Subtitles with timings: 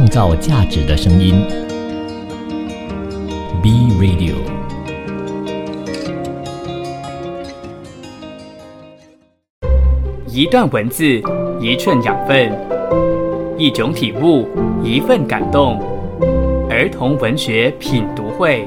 [0.00, 1.34] 创造价值的声音。
[3.62, 4.32] B Radio。
[10.26, 11.04] 一段文字，
[11.60, 12.50] 一寸养分，
[13.58, 14.48] 一种体悟，
[14.82, 15.78] 一份感动。
[16.70, 18.66] 儿童文学品读会。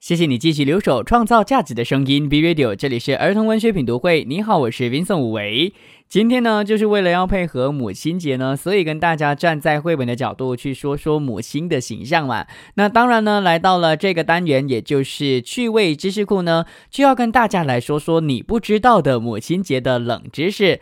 [0.00, 2.28] 谢谢你继续留守，创造价值的声音。
[2.28, 4.24] B Radio，这里是儿童文学品读会。
[4.24, 5.72] 你好，我是 Vincent 武维。
[6.14, 12.46] 今天呢，就是为了要配合母亲节呢，所以跟大家站在绘本的角度去说说母亲的形象嘛。
[12.74, 20.80] 那当然呢，来到了这个单元，也就是趣味知识库呢，就要跟大家来说说你不知道的母亲节的冷知识。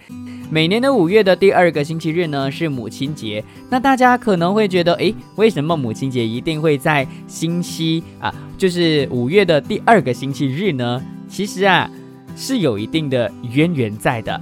[0.50, 3.42] 每年的五月的第二个星期日呢，是母亲节。
[3.70, 11.02] 那大家可能会觉得，诶，为什么母亲节一定会在星期啊，就是五月的第二个星期日呢？
[11.26, 11.90] 其实啊，
[12.36, 14.38] 是有一定的渊源在的。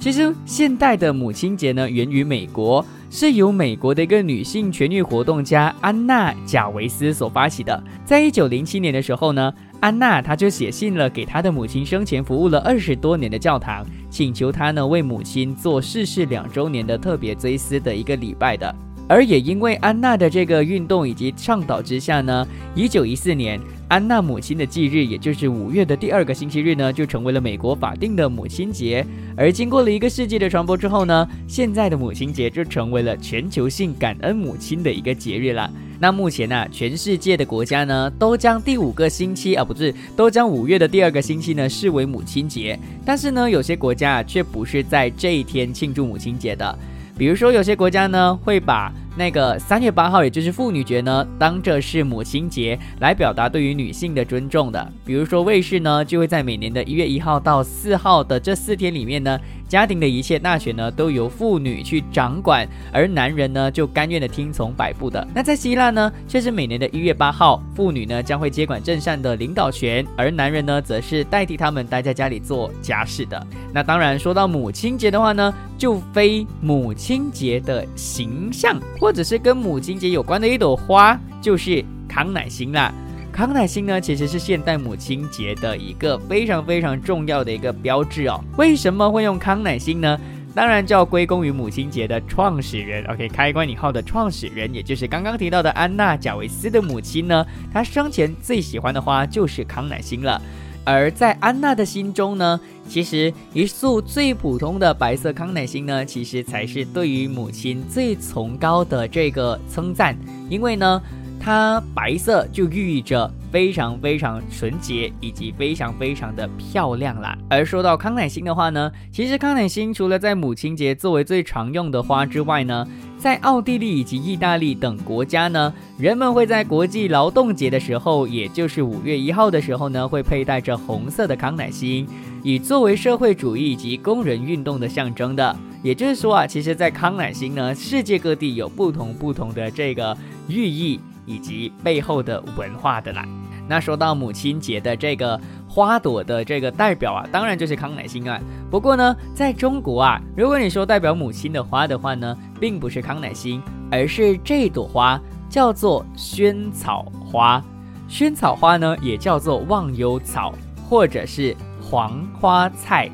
[0.00, 7.84] 其实，现代的母亲节呢，源于美国，是由美国的一个女性权益活动家安娜·贾维斯所发起的。
[8.02, 18.74] 在一九零七年的时候呢，安娜她就写信了给她的母亲生前服务了二十多年的教堂，请求她呢为母亲做逝世两周年的特别追思的一个礼拜的。
[19.10, 23.60] 而也因为安娜的这个运动以及倡导之下呢，一九一四年。
[23.88, 29.04] 安娜母亲的忌日，也就是五月的第二个星期日呢，就成为了美国法定的母亲节。
[29.36, 35.68] 而经过了一个世纪的传播之后呢，现在的母亲节就成为了全球性感恩母亲的一个节日了。
[35.98, 42.78] 那目前呢，全世界的国家呢，都将第五个星期啊，不是，都将五月的第二个星期呢视为母亲节。
[43.04, 46.78] 但是呢，有些国家却不是在这一天庆祝母亲节的。
[47.20, 48.90] 比如说，有些国家呢会把。
[49.16, 54.92] 那个三月八号，也就是妇女节呢，当着是母亲节来表达对于女性的尊重的。
[55.04, 59.38] 比如说卫视呢，就会在每年的一月一号到四号的这四天里面呢。
[59.70, 65.24] 家庭的一切大权呢，都由妇女去掌管，而男人呢，就甘愿的听从摆布的。
[65.32, 73.40] 那在希腊呢，却是每年的一月八号，妇女呢将会接管镇上的领导权，而男人呢，则是代替他们待在家里做家事的。
[73.72, 78.76] 那当然，说到母亲节的话呢，就非母亲节的形象，
[79.10, 82.94] 或者是跟母亲节有关的一朵花，就是康乃馨啦。
[83.32, 88.40] 康乃馨呢，其实是现代母亲节的一个非常非常重要的一个标志哦。
[88.56, 90.16] 为什么会用康乃馨呢？
[90.54, 93.04] 当然就要归功于母亲节的创始人。
[93.06, 97.44] OK，开关引号的创始人，也就是刚刚提到的安娜·贾维斯的母亲呢。
[97.72, 100.40] 她生前最喜欢的花就是康乃馨了。
[100.84, 110.16] 而在安娜的心中呢，其实一束最普通的白色康乃馨呢，其实才是对于母亲最崇高的这个称赞，
[110.48, 111.00] 因为呢。
[111.42, 117.34] 它白色就寓意着非常非常纯洁，以及非常非常的漂亮啦。
[117.48, 122.86] 而说到康乃馨的话呢，其实康乃馨除了在母亲节作为最常用的花之外呢，
[123.20, 132.08] 在奥地利以及意大利等国家呢，人们会在国际劳动节的时候，也就是五月一号的时候呢，会佩戴着红色的康乃馨，
[132.42, 135.54] 以作为社会主义以及工人运动的象征的。
[135.82, 140.16] 也就是说啊，其实，在康乃馨呢，世界各地有不同不同的这个
[140.48, 140.98] 寓意。
[141.26, 143.24] 以及背后的文化的啦。
[143.70, 148.36] 那说到母亲节的这个花朵的这个代表啊，当然就是康乃馨啊。
[148.68, 157.62] 不过呢，在中国啊，如果你说代表母亲的花的话呢，并不是康乃馨，而是这朵花叫做萱草花。
[158.08, 160.52] 萱草花呢，也叫做忘忧草，
[160.88, 163.08] 或者是黄花菜。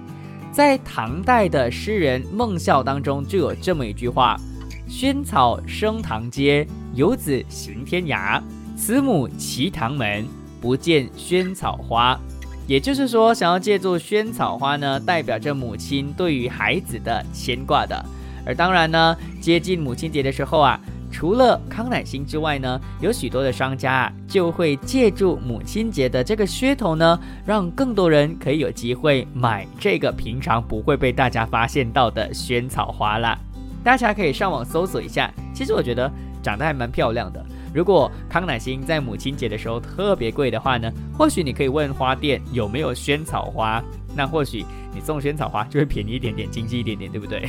[0.50, 4.40] 在唐代的诗人孟孝当中就有这么一句话。
[4.88, 8.40] 萱草生堂阶，游子行天涯。
[8.74, 10.26] 慈母齐堂门，
[10.66, 12.18] 不见萱草花。
[12.66, 18.04] 也就是说，想要借助萱草花呢，代表着母亲对于孩子的牵挂的。
[18.44, 20.80] 而当然呢，接近母亲节的时候啊，
[21.12, 33.38] 除了康乃馨之外呢，有许多的商家啊，就会借助母亲节的这个噱头呢，让更多人可以有机会买这个平常不会被大家发现到的萱草花啦。
[33.84, 36.10] 大家可以上网搜索一下，其实我觉得
[36.42, 37.46] 长得还蛮漂亮的。
[37.76, 43.84] 如果康乃馨在母亲节的时候特别贵的话呢，或许你可以问花店有没有萱草花，
[44.16, 44.64] 那或许
[44.94, 47.46] 你送萱草花就会便宜一点点，经济一点点，对不对？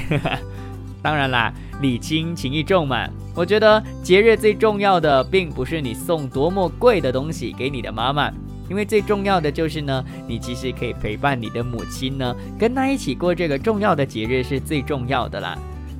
[1.01, 3.07] 当然啦，礼轻情意重嘛。
[3.33, 8.29] 我觉得节日最重要的并不是你送多么贵的东西给你的妈妈，
[8.69, 15.57] 因为最重要的就是呢，你其实可以陪伴你的母亲呢，跟她一起过这个重要的节日是最重要的啦。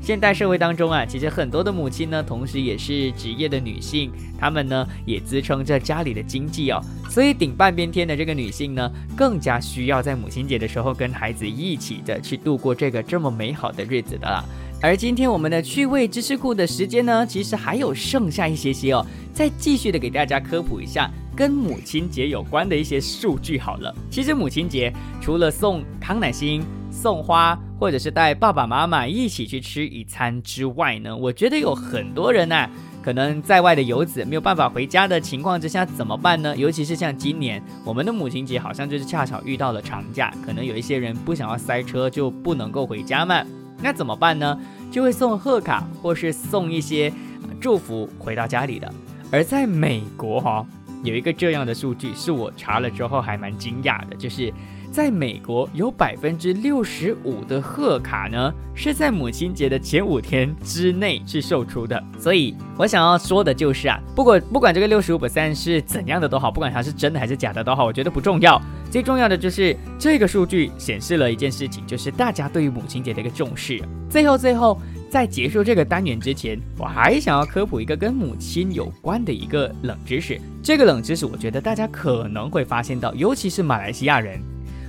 [0.08, 4.10] 现代社会当中啊，其实很多的母亲呢，同时也是职业的女性，
[4.40, 6.82] 她们呢也支撑着家里的经济哦。
[7.10, 14.46] 所以顶半边天的这个女性呢，更加需要在母亲节的时候跟孩子一起的去度过这个这么美好的日子的啦。
[14.80, 19.04] 而今天我们的趣味知识库的时间呢，其实还有剩下一些些哦，
[19.34, 23.94] 再继续的给大家科普一下跟母亲节有关的一些数据好了。
[24.12, 32.70] 其实母亲节除了送康乃馨、送花，或者是带爸爸妈妈一起去吃一餐之外呢，我觉得有很多人呢，
[33.02, 36.56] 可能在外的游子没有办法回家的情况之下怎么办呢？
[36.56, 43.44] 尤其是像今年我们的母亲节，好像就是恰巧遇到了长假，可能有一些人不想要塞车，就不能够回家嘛。
[43.82, 44.60] 那怎么办呢？
[44.92, 47.12] 就会送贺卡或是送一些
[47.60, 48.92] 祝福回到家里的。
[49.32, 50.66] 而在美国哈，
[51.04, 54.54] 有一个这样的数据，是我查了之后还蛮惊讶的，就是
[54.92, 62.02] 在美国有百分之六十五的贺卡呢是在母亲节的前五天之内是售出的。
[62.18, 68.62] 所以我想要说的就是啊，不管不管这个六十五 percent 是怎样的都好，不管它是真的还是假的都好，我觉得不重要。
[68.90, 73.82] 最重要的就是这个数据显示了一件事情，就是大家对于母亲节的一个重视。
[74.10, 74.80] 最后，最后
[75.12, 80.40] 在结束这个单元之前，我还想要科普一个跟母亲有关的一个冷知识。
[80.64, 84.40] 这个冷知识，我觉得大家可能会发现到，尤其是马来西亚人，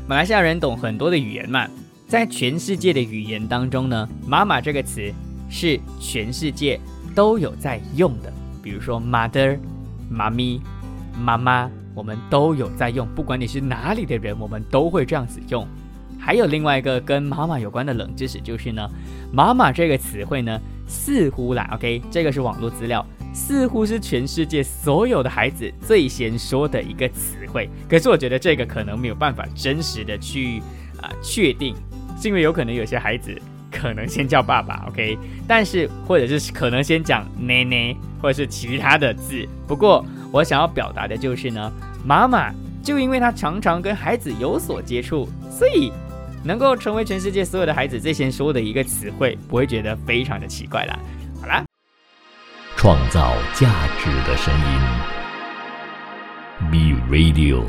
[0.09, 1.69] 马来西亚人懂很多的语言嘛，
[2.07, 5.13] 在全世界的语言当中呢，“妈妈”这个词
[5.51, 6.81] 是全世界
[7.15, 8.33] 都有在用的。
[8.63, 9.59] 比如说，mother、
[10.11, 10.63] 妈咪、
[11.21, 11.71] 妈妈。
[11.95, 15.67] 我们都有在用，不管你是哪里的人，我们都会这样子用。
[16.17, 18.89] 还有另外一个跟妈妈有关的冷知识，就是呢，
[19.33, 27.69] 妈妈这个词汇呢，似乎啦，OK，这个是网络资料，似乎是全世界所有的孩子最先说的一个词汇。
[27.89, 30.63] 可是我觉得这个可能没有办法真实的去
[31.01, 31.75] 啊确定，
[32.21, 33.41] 是因为有可能有些孩子
[33.71, 39.47] 可能先叫爸爸， OK，但是或者是可能先讲奶奶，或者是其他的字。
[39.67, 41.73] 不过我想要表达的就是呢。
[42.05, 45.93] 妈妈就因为她常常跟孩子有所接触，所以
[46.45, 50.99] 能够成为全世界所有的孩子最先说的一个词汇，不会觉得非常的奇怪啦。
[52.81, 54.61] 创造价值的声音
[56.71, 57.65] ，B Radio，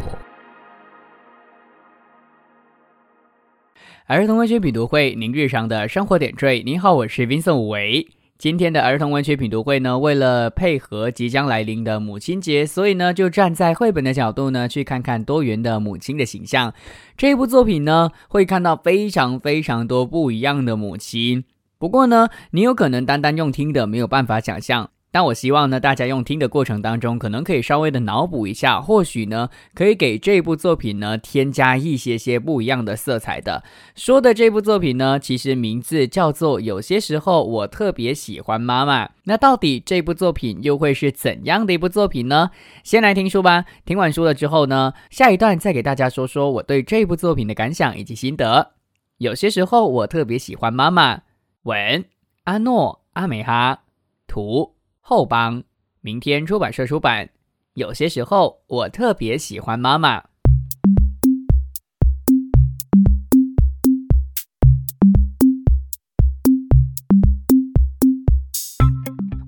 [4.05, 6.61] 儿童文学品读会，您日常的生活点缀。
[6.61, 8.07] 您好，我是 Vincent 武维。
[8.37, 16.71] 今天的儿童文学品读会呢，为了配合即将来临的母亲节，所以呢，就站在绘本的角度呢，去看看多元的母亲的形象。
[17.17, 21.45] 这部作品呢，会看到非常非常多不一样的母亲。
[21.79, 24.91] 不过呢，你有可能单单用听的，没有办法想象。
[25.11, 33.63] 但我希望呢，大家用听的过程当中，可能可以稍微的脑补一下，或许呢，可以给这部作品呢添加一些些不一样的色彩的。
[33.95, 39.05] 说的这部作品呢，其实名字叫做《有些时候我特别喜欢妈妈》。
[39.23, 42.51] 那到底这部作品又会是怎样的一部作品呢？
[42.83, 43.65] 先来听书吧。
[43.85, 48.73] 听完书了之后呢，下一段再给大家说说我对这部作品的感想以及心得。
[49.17, 51.21] 有些时候我特别喜欢妈妈。
[51.63, 52.05] 文
[52.43, 53.81] 阿诺阿美哈
[54.27, 54.78] 图。
[55.11, 55.63] 后帮，
[56.01, 57.27] 明天出版社出版。
[57.73, 60.23] 有些时候，我特别喜欢妈妈。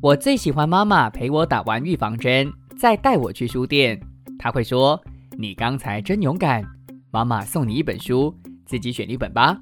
[0.01, 4.01] 我最喜欢妈妈陪我打完预防针，再带我去书店。
[4.39, 4.99] 她会说
[5.37, 6.65] ：“你刚才真勇敢。”
[7.13, 8.35] 妈妈送你一本书，
[8.65, 9.61] 自己选一本吧。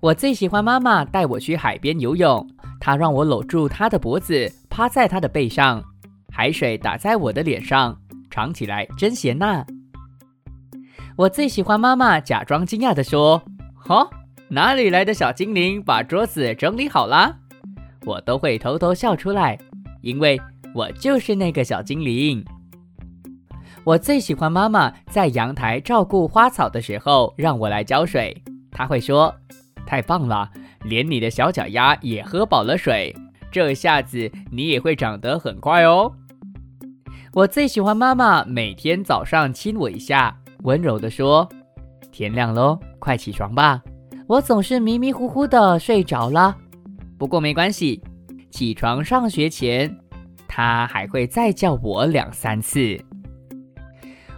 [0.00, 2.48] 我最喜欢妈妈带我去海边游泳。
[2.84, 5.80] 他让我搂住他的脖子，趴在他的背上，
[6.32, 7.96] 海水打在我的脸上，
[8.28, 9.64] 尝起来真咸呐。
[11.14, 13.40] 我最喜欢妈妈假装惊讶地说
[13.86, 14.10] ：“哦，
[14.48, 17.36] 哪里来的小精灵把桌子整理好啦？”
[18.04, 19.56] 我都会偷偷笑出来，
[20.00, 20.40] 因为
[20.74, 22.44] 我就是那个小精灵。
[23.84, 29.32] 我最喜欢妈妈在阳台照顾花草的时候让我来浇水，她会说
[29.86, 30.50] ：“太棒了。”
[30.84, 33.14] 连你的小脚丫也喝饱了水，
[33.50, 36.12] 这下子你也会长得很快哦。
[37.32, 41.48] 我最喜欢妈妈每天早上亲我一下，温柔地说
[42.12, 43.82] ：“天亮喽，快起床吧。”
[44.28, 46.56] 我总是迷迷糊糊的睡着了，
[47.18, 48.02] 不过没关系，
[48.50, 49.94] 起床上学前，
[50.46, 52.98] 她还会再叫我两三次。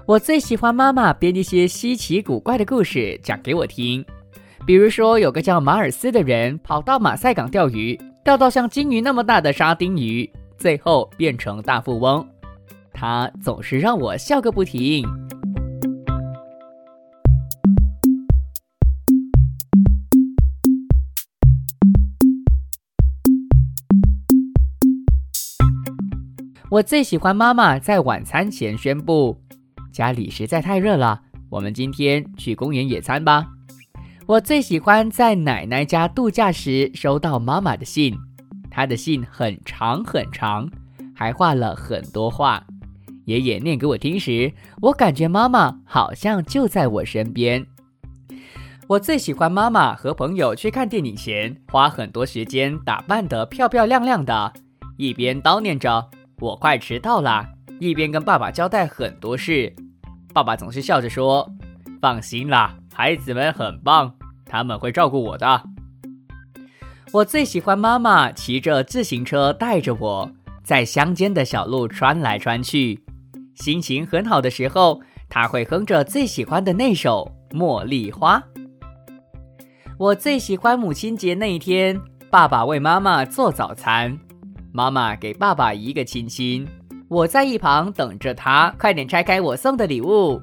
[0.06, 4.04] 我最喜欢妈妈编一些稀奇古怪的故事讲给我听。
[4.66, 12.26] 比如说，有个叫马尔斯的人跑到马赛港钓鱼，钓到像金鱼那么大的沙丁鱼，最后变成大富翁。
[12.90, 15.06] 他总是让我笑个不停。
[26.70, 29.38] 我最喜欢妈妈在晚餐前宣布
[29.92, 33.48] ：“家里实在太热了，我们今天去公园野餐吧。”
[34.26, 38.16] 我最喜欢在奶奶家度假时收到妈妈的信，
[38.70, 40.66] 她的信很长很长，
[41.14, 42.64] 还画了很多画。
[43.26, 44.50] 爷爷念给我听时，
[44.80, 47.66] 我感觉妈妈好像就在我身边。
[48.86, 54.54] 我最喜欢妈妈和朋友去看电影前，花很多时间打扮得漂漂亮亮的，
[54.96, 56.08] 一边叨念着
[56.40, 57.46] 我快迟到了，
[57.78, 59.74] 一边跟爸爸交代很多事。
[60.32, 61.50] 爸爸总是笑着说
[62.00, 64.14] ：“放心啦。”孩子们很棒，
[64.46, 65.62] 他们会照顾我的。
[67.10, 70.30] 我最喜欢妈妈骑着自行车带着我
[70.62, 73.02] 在乡间的小路穿来穿去，
[73.56, 78.38] 心情很好的时候，她会哼着最喜欢的那首《茉莉花》。
[79.98, 84.16] 我最喜欢母亲节那一天，爸爸为妈妈做早餐，
[84.70, 86.64] 妈妈给爸爸一个亲亲，
[87.08, 90.40] 我在一旁等着他快点拆开我送的礼物。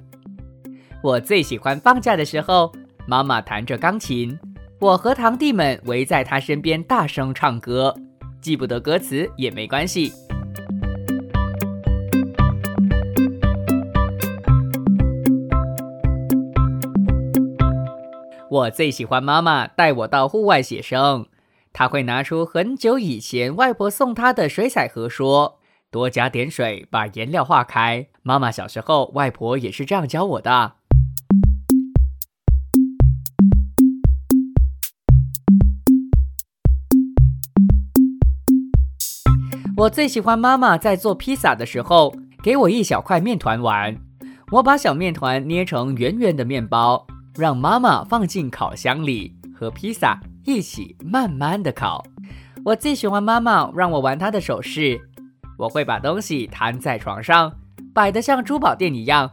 [1.03, 2.71] 我最喜欢放假的时候，
[3.07, 4.37] 妈妈弹着钢琴，
[4.79, 7.95] 我和堂弟们围在她身边大声唱歌，
[8.39, 10.13] 记不得歌词也没关系。
[18.47, 21.25] 我最喜欢妈妈带我到户外写生，
[21.73, 25.57] 她会拿出很久以前外婆送她的水彩盒，说
[25.89, 30.73] ：“多加点水，把颜料化开。”妈妈小时候，外婆也是这样教我的。
[39.81, 43.97] 我最喜欢妈妈在做披萨的时候，给我一小块面团玩。
[44.51, 52.05] 我把小面团捏成圆圆的面包，让妈妈放进烤箱里，和披萨一起慢慢的烤。
[52.63, 55.01] 我最喜欢妈妈让我玩她的首饰，
[55.57, 57.51] 我会把东西摊在床上，
[57.91, 59.31] 摆得像珠宝店一样。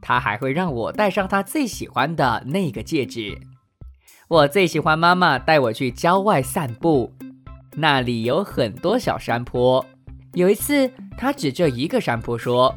[0.00, 3.38] 她还会让我戴上她最喜欢的那个戒指。
[4.28, 7.12] 我最喜欢妈妈带我去郊外散步。
[7.76, 9.84] 那里有很多小山坡。
[10.34, 12.74] 有一次，他指着一个山坡说：“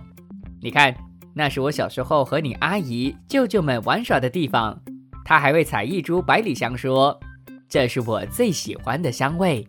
[0.61, 0.95] 你看，
[1.33, 4.79] 那是我小时候和你阿姨、舅舅们玩耍的地方。”
[5.23, 7.19] 他还会采一株百里香，说
[7.67, 9.67] ：“这是我最喜欢的香味。”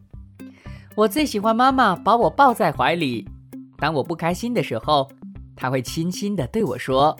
[0.94, 3.28] 我最喜欢妈妈把我抱在怀里。
[3.76, 5.10] 当我不开心的时候，
[5.54, 7.16] 她会轻轻地对我说：“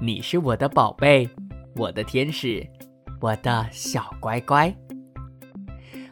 [0.00, 1.28] 你是我的宝贝，
[1.76, 2.66] 我的天使，
[3.20, 4.74] 我的小乖乖。”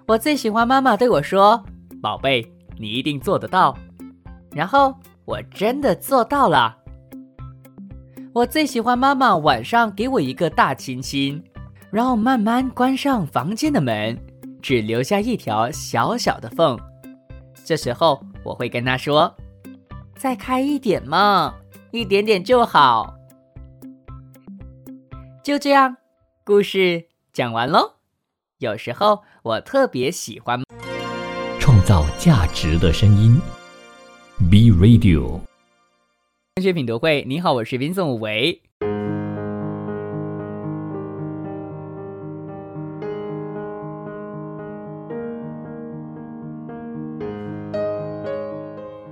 [0.07, 1.65] 我最喜欢妈妈对我说
[2.03, 2.47] ：“宝贝，
[2.77, 3.75] 你一定做得到。”
[4.53, 4.95] 然后
[5.25, 6.77] 我真的做到了。
[8.35, 11.43] 我最喜欢妈妈晚上给我一个大亲亲，
[11.91, 14.19] 然后慢慢关上房间的门，
[14.61, 16.79] 只留下一条小小的缝。
[17.65, 19.35] 这时候我会跟她说
[20.17, 21.55] ：“再开一点嘛，
[21.93, 23.15] 一点点就好。”
[25.43, 25.97] 就这样，
[26.45, 27.95] 故事讲完喽。
[28.59, 30.59] 有时候我特别喜欢
[31.61, 33.39] 创造价值的声音。
[34.51, 35.33] B Radio
[36.57, 38.63] 文学品读会，你好，我是 Vincent 武维。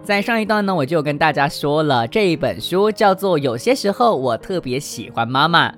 [0.02, 5.70] 在上一段呢，我就跟大家说了，这一本书叫做《有些时候我特别喜欢妈妈》。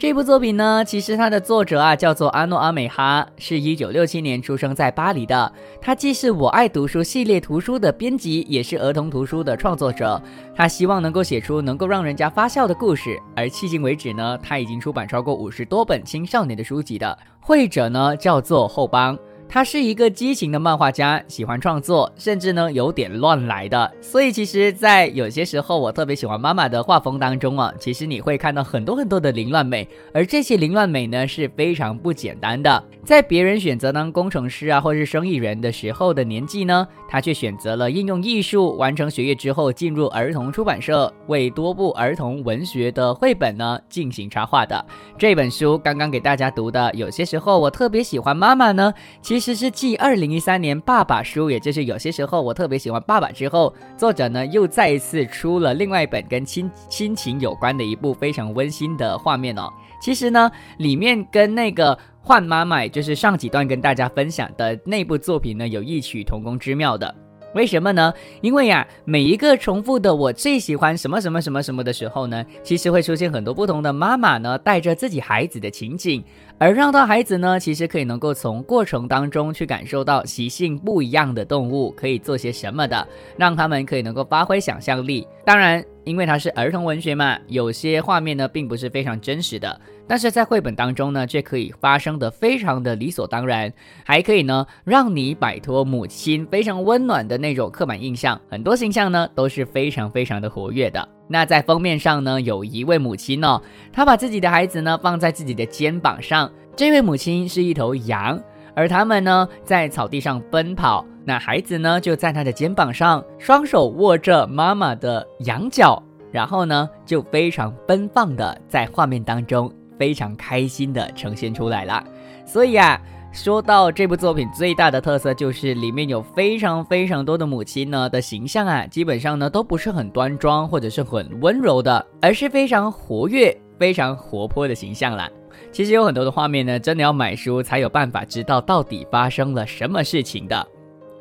[0.00, 5.52] 这部作品呢，其实它的作者啊叫做阿诺阿美哈，是一九六七年出生在巴黎的。
[5.78, 10.18] 他既是我爱读书系列图书的编辑，也是儿童图书的创作者。
[10.54, 17.18] 他希望能够写出能够让人家发笑的故事，而迄今为止呢，他已经出版超过五十多本青少年的书籍的。
[17.38, 19.18] 会者呢叫做后邦。
[19.52, 23.92] 他是一个激情的漫画家，喜欢创作，甚至呢有点乱来的。
[24.00, 32.80] 所以其实，在有些时候，我特别喜欢妈妈的画风当中啊，其实你会看到很多很多的凌乱美，而这些凌乱美呢是非常不简单的。
[33.02, 44.84] 在别人选择当工程师啊，或是生意人的时候的年纪呢，他却选择了应用艺术，完成学业之后进入儿童出版社，为多部儿童文学的绘本呢进行插画的。
[45.18, 59.72] 这本书刚刚给大家读的，有些时候我特别喜欢妈妈呢，其其实是继二零一三年《爸爸》书，也就是有些时候我特别喜欢《爸爸》之后，作者呢又再一次出了另外一本跟亲亲情有关的一部非常温馨的画面哦。
[59.98, 67.14] 其实呢，里面跟那个换妈妈，就是上几段跟大家分享的那部作品呢，有异曲同工之妙的。
[67.52, 68.14] 为什么呢？
[68.42, 76.22] 因为呀，每一个重复的我最喜欢什么什么什么什么的时候呢，其实会出现很多不同的妈妈呢，带着自己孩子的情景，
[76.60, 85.26] 而让到孩子呢，其实可以能够从过程当中去感受到习性不一样的动物可以做些什么的，让他们可以能够发挥想象力。
[85.44, 85.84] 当然。
[86.02, 93.70] 因为它是儿童文学嘛，有些画面呢并不是非常真实的，但是在绘本当中呢，却可以发生的非常的理所当然，
[94.02, 101.06] 还可以呢让你摆脱母亲非常温暖的那种刻板印象，很多形象呢都是非常非常的活跃的。
[101.32, 108.38] 那在封面上呢，有一位母亲哦，她把自己的孩子呢放在自己的肩膀上，这位母亲是一头羊，
[108.74, 111.06] 而他们呢在草地上奔跑。
[111.24, 122.02] 那孩子呢，就在他的肩膀上，双手握着妈妈的羊角，然后呢，就非常奔放的在画面当中非常开心的呈现出来了。
[122.44, 123.00] 所以啊，
[123.32, 135.30] 说到这部作品最大的特色，就是里面有非常非常多的母亲呢的形象啊，基本上呢都不是很端庄或者是很温柔的，而是非常活跃、非常活泼的形象啦。
[135.70, 140.66] 其实有很多的画面呢，真的要买书才有办法知道到底发生了什么事情的。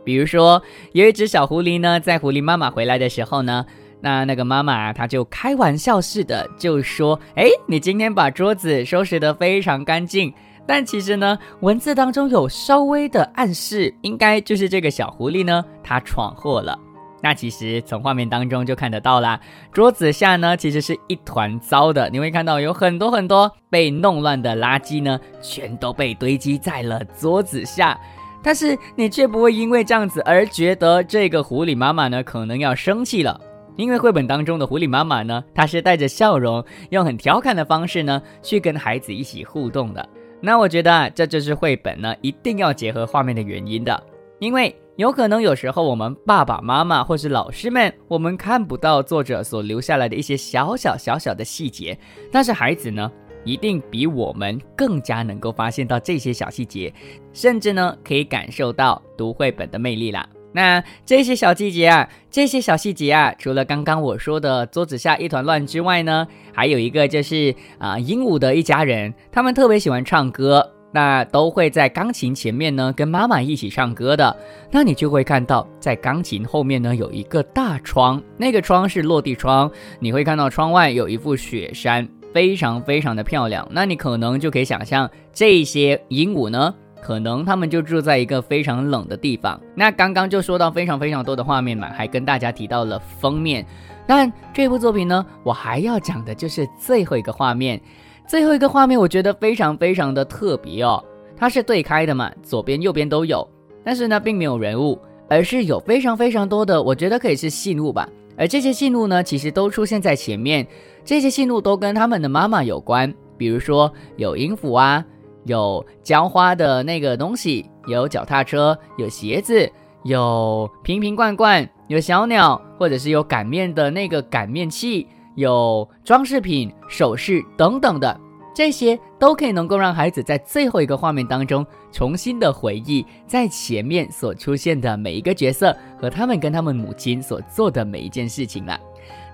[0.03, 0.59] 比如说，
[0.93, 3.63] 有一只小狐狸呢，在狐狸妈妈回来的时候呢，
[4.01, 10.33] 那那个妈妈她就开玩笑似的就说：“哎，你今天把桌子收拾得非常干净。”
[10.69, 16.77] 但其实呢，文字当中有稍微的暗示，应该就是这个小狐狸呢，它闯祸了。
[17.23, 19.39] 那其实从画面当中就看得到啦，
[19.73, 27.99] 桌子下呢其实是一团糟的，你会看到有很多很多被弄乱的垃圾呢，全都被堆积在了桌子下。
[28.43, 33.41] 但是你却不会因为这样子而觉得这个狐狸妈妈呢可能要生气了，
[33.75, 40.07] 因为绘本当中的狐狸妈妈呢，她是带着笑容，用很调侃的方式呢去跟孩子一起互动的。
[40.41, 44.03] 那我觉得啊，这就是绘本呢一定要结合画面的原因的，
[44.39, 51.97] 因为有可能有时候我们爸爸妈妈或是老师们，我们看不到作者所留下来的一些小小小小的细节，
[52.31, 53.11] 但是孩子呢？
[53.45, 56.93] 一定比我们更加能够发现到这些小细节，
[57.31, 60.27] 甚至呢可以感受到读绘本的魅力啦。
[60.51, 74.35] 那这些小细节啊，这些小细节啊，除了刚刚我说的桌子下一团乱之外呢，还有一个就是啊，鹦鹉的一家人，他们特别喜欢唱歌，那都会在钢琴前面呢跟妈妈一起唱歌的。
[74.71, 82.07] 那你就会看到，在钢琴后面呢有一个大窗，那个窗是落地窗，你会看到窗外有一幅雪山。
[82.31, 89.59] 非常非常的漂亮，那你可能就可以想象这些鹦鹉呢，可能他们就住在一个非常冷的地方。
[89.75, 93.65] 那刚刚就说到非常非常多的画面嘛，还跟大家提到了封面。
[94.05, 97.79] 但这部作品呢，我还要讲的就是最后一个画面。
[98.27, 101.03] 最后一个画面我觉得非常非常的特别哦，
[101.35, 103.47] 它是对开的嘛，左边右边都有，
[103.83, 108.07] 但是呢并没有人物，而是有非常非常多的，我觉得可以是信物吧。
[108.37, 110.65] 而这些信物呢，其实都出现在前面。
[111.03, 115.03] 这些信物都跟他们的妈妈有关，比如说有音符啊，
[115.49, 119.67] 有浇花的那个东西，有脚踏车，有鞋子，
[120.03, 128.15] 有瓶瓶罐罐，有小鸟，或者是有擀面的那个擀面器，有装饰品、首饰等等的，
[128.53, 138.79] 这些都可以能够让孩子在最后一个画面当中重新的回忆在前面所出现的每一个角色和他们跟他们母亲所做的每一件事情了。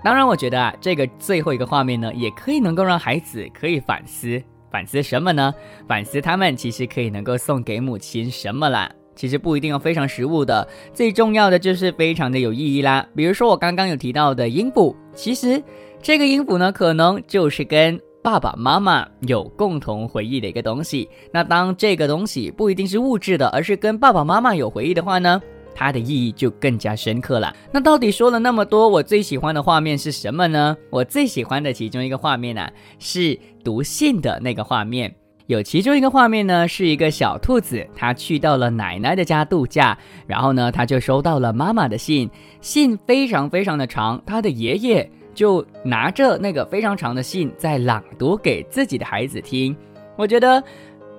[0.02, 4.42] 当然，我觉得啊，这个最后一个画面呢，也可以能够让孩子可以反思，
[4.76, 5.56] 反思什么呢？
[5.88, 8.92] 反思他们其实可以能够送给母亲什么啦？
[9.16, 13.08] 其实不一定要非常实物的，最重要的就是非常的有意义啦。
[13.16, 15.64] 比如说我刚刚有提到的音符，其实
[16.02, 21.08] 这个音符呢，可能就是跟爸爸妈妈有共同回忆的一个东西。
[21.32, 25.42] 那当这个东西不一定是物质的，而是跟爸爸妈妈有回忆的话呢？
[25.76, 27.54] 它的意义就更加深刻了。
[27.72, 30.76] 那到底说了那么多，我最喜欢的画面是什么呢？
[30.90, 35.14] 我最喜欢的其中一个画面呢，是读信的那个画面。
[35.48, 42.30] 有其中一个画面呢，是一个小兔子，它去到了奶奶的家度假，然后呢，它就收到了妈妈的信，
[42.62, 49.76] 信非常非常的长，它的爷爷就拿着那个非常长的信在朗读给自己的孩子听。
[50.18, 50.64] 我觉得。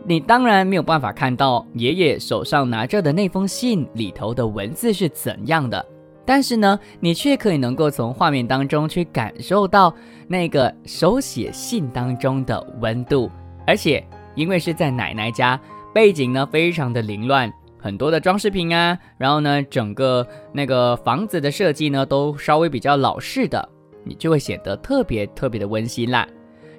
[0.09, 5.85] 你当然没有办法看到爷爷手上拿着的那封信里头的文字是怎样的，
[6.25, 9.93] 但是呢，你却可以能够从画面当中去感受到
[10.29, 13.29] 那个手写信当中的温度，
[13.67, 15.61] 而且因为是在奶奶家，
[15.93, 23.69] 背景呢非常的凌乱，很多的装饰品啊，然后呢，整个那个房子的设计呢都稍微比较老式的，
[24.05, 26.25] 你就会显得特别特别的温馨啦。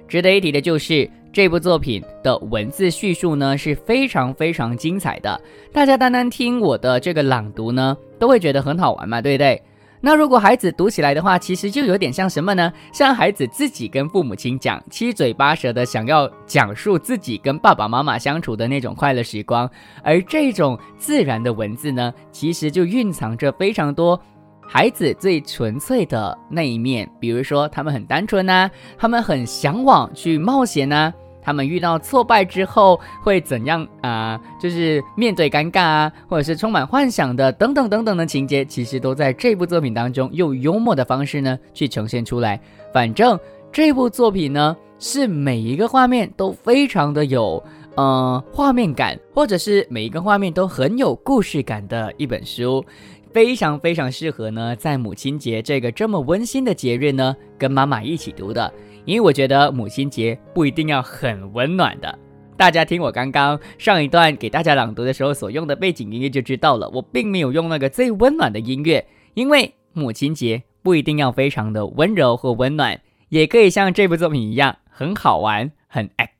[0.08, 1.08] 值得一提的就是。
[1.30, 5.38] 这部作品的文字叙述呢是非常非常精彩的，
[5.72, 9.62] 大家单单听我的这个朗读呢，都会觉得很好玩嘛，对不对？
[10.00, 12.72] 那如果孩子读起来的话，其实就有点像什么呢？
[12.92, 19.70] 像孩子自己跟父母亲讲，七嘴八舌的想要讲述自己跟爸爸妈妈相处的那种快乐时光，
[20.02, 24.20] 而这种自然的文字呢，其实就蕴藏着非常多
[24.70, 34.38] 孩子最纯粹的那一面，比如说他们很单纯呐，他们很向往去冒险呐，他们遇到挫败之后会怎样啊？
[34.60, 42.60] 就是面对尴尬啊，或者是充满幻想的等等等等的情节，其实都在这部作品当中用幽默的方式呢去呈现出来。
[42.92, 43.40] 反正
[43.72, 47.62] 这部作品呢，是每一个画面都非常的有
[47.98, 52.84] 呃画面感，或者是每一个画面都很有故事感的一本书。
[53.32, 58.72] 非常非常适合呢，在母亲节这个这么温馨的节日呢，跟妈妈一起读的。
[59.04, 62.16] 因为我觉得母亲节不一定要很温暖的。
[62.56, 76.30] 大家听我刚刚上一段给大家朗读的时候所用的背景音乐就知道了，我并没有用那个最温暖的音乐，因为母亲节不一定要非常的温柔或温暖，也可以像这部作品一样很好玩、很爱、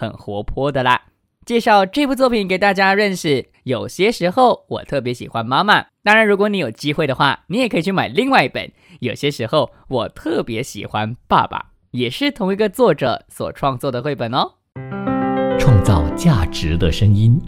[0.00, 1.02] 很活泼的啦。
[1.44, 3.50] 介绍这部作品给大家认识。
[3.64, 8.72] 有些时候我特别喜欢妈妈，当然如果你有机会的话，你也可以去买另外一本。
[9.00, 14.52] 有些时候我特别喜欢爸爸，也是同一个作者所创作的绘本哦。
[15.58, 17.38] 创造价值的声音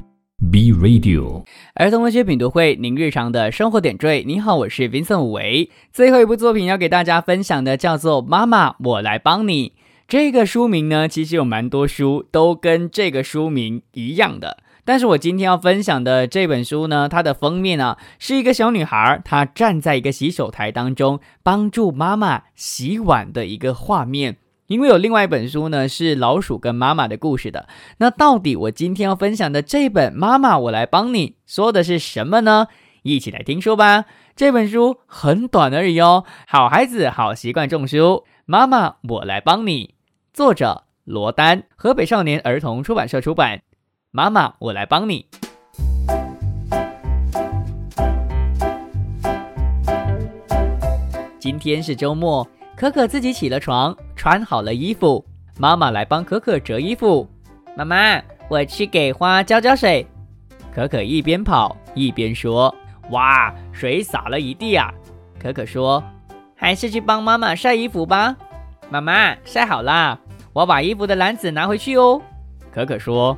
[0.51, 1.43] ，B Radio
[1.75, 4.23] 儿童文学品读会，您日常的生活点缀。
[4.27, 5.71] 你好，我是 Vincent 武维。
[5.91, 9.71] 最后一部作品要给大家分享的叫做《妈妈，我来帮你》。
[10.13, 24.37] 这个书名呢，其实有蛮多书都跟这个书名一样的，但是我今天要分享的这本书呢，它的封面呢是一个小女孩，她站在一个洗手台当中，帮助妈妈洗碗的一个画面。
[24.67, 27.67] 因为有另外一本书呢，是老鼠跟妈妈的故事的。
[27.97, 32.67] 那到底我今天要分享的这本《妈妈，我来帮你》说的是什么呢？
[33.03, 34.05] 一起来听说吧。
[34.37, 36.25] 这本书很短而已哦。
[36.47, 38.25] 好孩子，好习惯，种书。
[38.45, 39.92] 妈妈，我来帮你。
[40.33, 43.61] 作者罗丹，河北少年儿童出版社出版。
[44.13, 45.27] 妈妈，我来帮你。
[51.39, 55.23] 今天是周末，可可自己起了床，穿好了衣服。
[55.59, 57.29] 妈妈来帮可可折衣服。
[57.77, 58.19] 妈妈，
[58.49, 60.07] 我去给花浇浇水。
[60.75, 62.75] 可可一边跑一边说
[63.13, 64.91] ：“哇，水洒了一地啊！”
[65.39, 66.03] 可可说
[66.57, 68.35] ：“还是去帮妈妈晒衣服吧。”
[68.91, 70.19] 妈妈晒好啦，
[70.53, 72.21] 我把衣服的篮子拿回去哦。
[72.71, 73.37] 可可说：“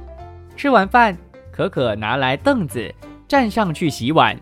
[0.56, 1.16] 吃完饭，
[1.52, 2.92] 可可拿来凳子，
[3.28, 4.36] 站上去洗碗。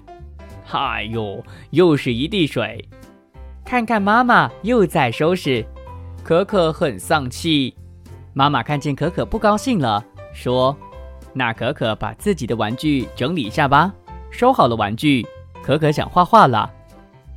[0.71, 2.89] 哎呦，又是一地水！
[3.65, 5.65] 看看妈妈又在收拾，
[6.23, 7.75] 可可很丧气。
[8.33, 10.75] 妈妈看见可可不高兴了，说
[11.35, 13.93] ：‘那可可把自己的玩具整理一下吧。’
[14.31, 15.27] 收好了玩具，
[15.63, 16.71] 可可想画画了，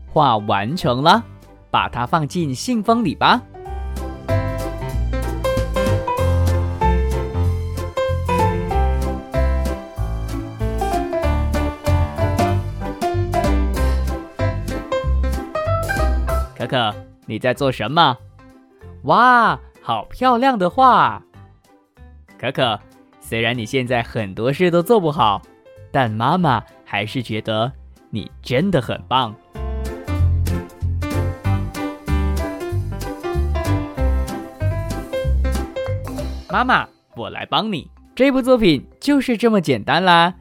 [0.08, 1.22] 画完成了，
[1.70, 3.42] 把它放进信封里吧。”
[17.26, 18.18] 你在做什么？
[19.04, 21.22] 哇，好漂亮的画！
[22.40, 22.80] 可可，
[23.20, 25.42] 虽然你现在很多事都做不好，
[25.92, 27.72] 但妈妈还是觉得
[28.10, 29.36] 你真的很棒。
[36.50, 37.90] 妈妈，我来帮你。
[38.16, 40.34] 这部作品就是这么简单啦。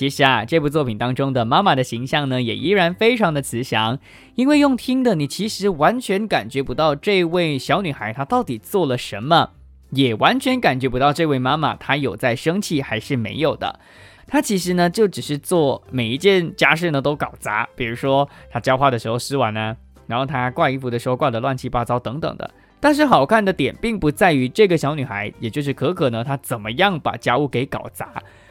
[0.00, 3.98] 其实啊，这部作品当中的妈妈的形象呢，也依然非常的慈祥。
[4.34, 9.50] 因为用听的，你其实完全感觉不到这位小女孩她到底做了什么，
[9.90, 13.78] 也完全感觉不到这位妈妈她有在生气还是没有的。
[14.26, 22.50] 她其实呢，就只是做每一件家事呢都搞砸，比如说她浇花的时候湿完呢，然后她挂衣服的时候挂的乱七八糟等等的。
[22.80, 28.10] 但是好看的点并不在于这个小女孩，也就是可可呢，她怎么样把家务给搞砸。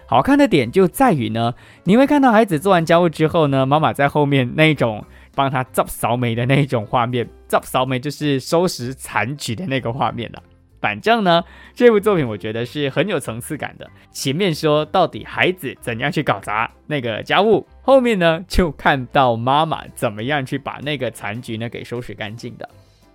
[0.10, 10.41] 好看的点就在于呢，你会看到孩子做完家务之后呢，妈妈在后面那种帮他扫扫眉的那种画面，扫扫眉就是收拾残局的那个画面了。
[10.82, 11.43] 反正呢，
[11.76, 13.88] 这部作品我觉得是很有层次感的。
[14.12, 22.67] 前面说到底孩子怎样去搞砸那个家务，后面呢就看到妈妈怎么样去把那个残局呢给收拾干净的。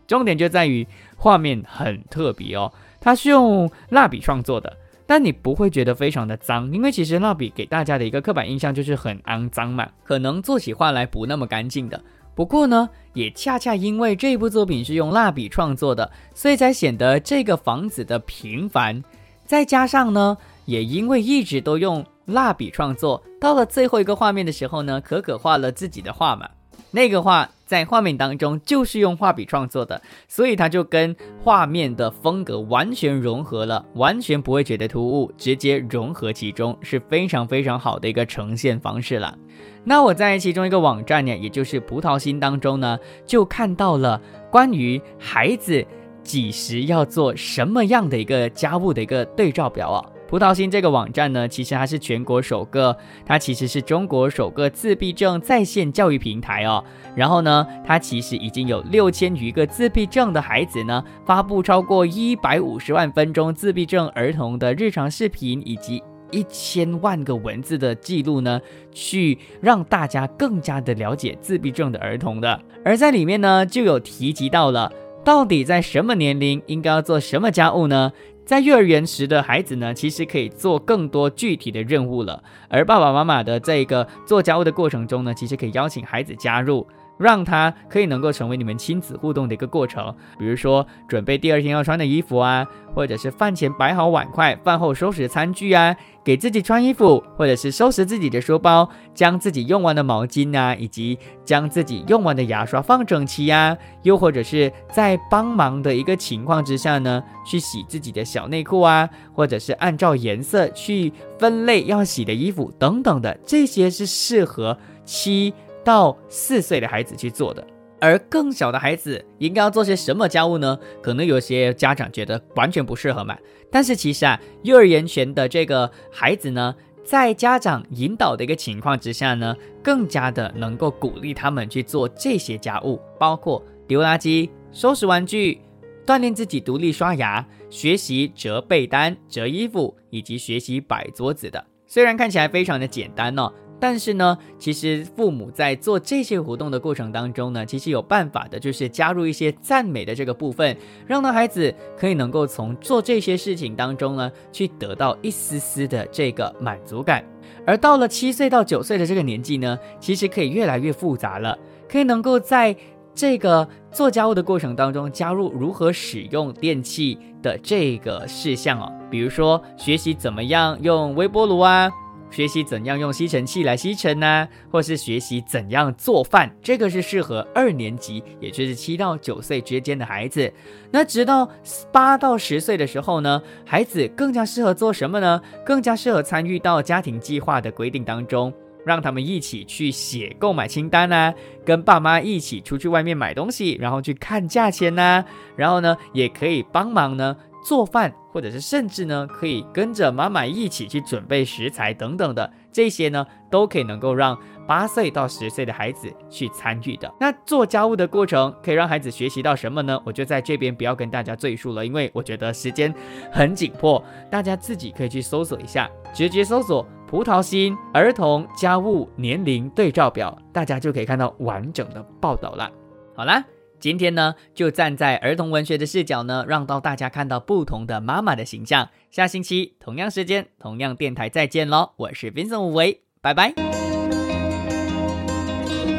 [0.07, 4.77] 重点就在于画面很特别哦，它是用蜡笔创作的。
[5.07, 12.03] 但你不会觉得非常的脏，因为其实蜡笔给大家的一个刻板印象就是很肮脏嘛，可能做起画来不那么干净的。
[12.35, 19.03] 不过呢，也恰恰因为这部作品是用蜡笔创作的，所以才显得这个房子的平凡。
[19.45, 26.49] 再加上呢，也因为一直都用蜡笔创作，到了最后一个画面的时候呢，可可画了自己的画嘛，
[26.91, 39.37] 那个画在画面当中就是用画笔创作的，所以它就跟画面的风格完全融合了，完全不会觉得突兀，直接融合其中，是非常非常好的一个呈现方式了。
[39.85, 45.85] 那我在其中一个网站呢，也就是葡萄心当中呢，就看到了关于孩子
[46.23, 50.14] 几时要做什么样的一个家务的一个对照表啊。
[50.35, 56.83] 葡萄心这个网站呢，其实它是全国首个，它其实是中国首个自闭症在线教育平台哦。
[57.15, 72.61] 然后呢，它其实已经有六千余个自闭症的孩子呢，发布超过一百五十万分钟自闭症儿童的日常视频，以及一千万个文字的记录呢，去让大家更加的了解自闭症的儿童的。
[72.85, 74.93] 而在里面呢，就有提及到了，
[75.25, 78.11] 到底在什么年龄应该要做什么家务呢？
[78.45, 82.43] 在幼儿园时的孩子呢，其实可以做更多具体的任务了。
[82.69, 86.87] 而爸爸妈妈的这个做家务的过程中呢，其实可以邀请孩子加入。
[87.19, 115.55] 让他可以能够成为你们亲子互动的一个过程，比如说准备第二天要穿的衣服啊，或者是饭前摆好碗筷，饭后收拾餐具啊，给自己穿衣服，或者是收拾自己的书包，将自己用完的毛巾啊，以及将自己用完的牙刷放整齐呀，又或者是在帮忙的一个情况之下呢，去洗自己的小内裤啊，或者是按照颜色去分类要洗的衣服等等的，这些是适合七。
[115.85, 117.65] 到四岁的孩子去做的，
[118.01, 120.79] 而更小的孩子应该要做些什么家务呢？
[121.03, 123.37] 可能有些家长觉得完全不适合嘛。
[123.71, 135.61] 但是其实啊，幼儿园前的这个孩子呢，在家长引导的一个情况之下呢，更加的能够鼓励他们去做这些家务，包括丢垃圾、收拾玩具、
[136.07, 141.65] 锻炼自己独立刷牙、学习折被单、折衣服，以及学习摆桌子的。
[141.87, 143.53] 虽然看起来非常的简单哦。
[143.81, 150.75] 但是呢，其实父母在做这些活动的过程当中呢，其实有办法的，就是加入一些赞美的这个部分，
[151.07, 157.25] 让到孩子可以能够从做这些事情当中呢，去得到一丝丝的这个满足感。
[157.67, 161.59] 而到了七岁到九岁的这个年纪呢，其实可以越来越复杂了，
[161.89, 162.75] 可以能够在
[163.15, 171.91] 这个做家务的过程当中加入如何使用电器的这个事项哦，比如说学习怎么样用微波炉啊。
[172.35, 174.49] 学习怎样用吸尘器来吸尘呢？
[174.69, 180.53] 或是学习怎样做饭，这个是适合二年级，也就是七到九岁之间的孩子。
[180.91, 181.49] 那直到
[181.93, 185.41] 八到十岁的时候呢，孩子更加适合做什么呢？
[185.65, 188.53] 更加适合参与到家庭计划的规定当中，
[188.85, 191.33] 让他们一起去写购买清单啊，
[191.65, 197.37] 跟爸妈一起出去外面买东西，然后去看价钱呐，然后呢，也可以帮忙呢。
[197.65, 207.09] 做饭，或者是甚至呢，可以跟着妈妈一起去准备食材等等的，这些呢，都可以能够让八岁到十岁的孩子去参与的。
[207.21, 210.03] 那做家务的过程可以让孩子学习到什么呢？
[210.05, 212.93] 我就在这边不要跟大家赘述了，因为我觉得时间
[213.31, 222.69] 很紧迫，大家自己可以去搜索一下，直接搜索“葡萄心儿童家务年龄对照表”，大家就可以看到完整的报道了。
[223.15, 223.45] 好啦。
[223.85, 228.89] 今天呢，就站在儿童文学的视角呢，让到大家看到不同的妈妈的形象。
[229.11, 231.91] 下星期同样时间，同样电台再见喽！
[231.97, 233.53] 我是 Vincent 吴为，拜拜。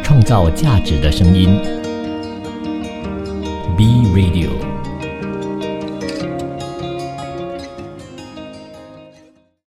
[0.04, 1.60] 创造价值的声音
[3.78, 4.75] ，B Radio。